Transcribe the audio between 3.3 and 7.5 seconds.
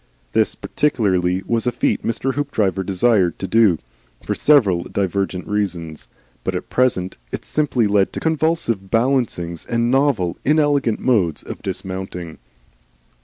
to do, for several divergent reasons; but at present it